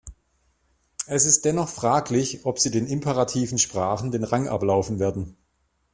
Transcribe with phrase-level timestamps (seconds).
[1.05, 5.37] Es ist dennoch fraglich, ob sie den imperativen Sprachen den Rang ablaufen werden.